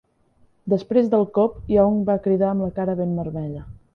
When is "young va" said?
1.75-2.17